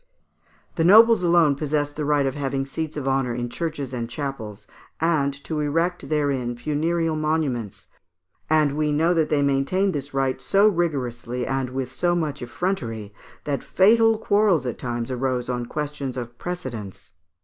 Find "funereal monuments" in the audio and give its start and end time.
6.57-7.85